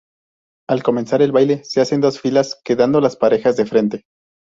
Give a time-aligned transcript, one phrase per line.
[0.67, 4.05] Al comenzar el baile se hacen dos filas, quedando las parejas de frente.